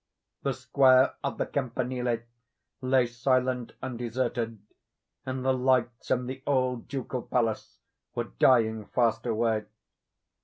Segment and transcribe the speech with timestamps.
[0.41, 2.23] The square of the Campanile
[2.81, 4.57] lay silent and deserted,
[5.27, 7.77] and the lights in the old Ducal Palace
[8.15, 9.65] were dying fast away.